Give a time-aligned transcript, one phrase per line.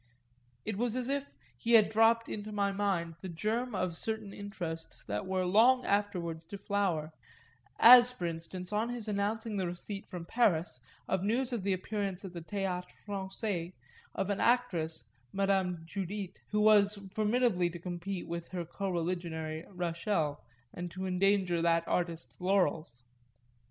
[0.65, 1.27] It was as if
[1.59, 6.47] he had dropped into my mind the germ of certain interests that were long afterwards
[6.47, 7.11] to flower
[7.79, 12.25] as for instance on his announcing the receipt from Paris of news of the appearance
[12.25, 13.73] at the Théâtre Français
[14.15, 15.03] of an actress,
[15.33, 20.41] Madame Judith, who was formidably to compete with her coreligionary Rachel
[20.73, 23.03] and to endanger that artist's laurels.